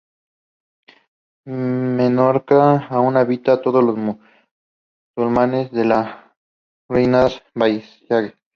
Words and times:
Menorca, 1.45 2.87
aún 2.87 3.17
habitada 3.17 3.61
por 3.61 3.83
los 3.83 4.17
musulmanes, 5.15 5.71
le 5.73 5.83
rendía 6.89 7.29
vasallaje. 7.53 8.33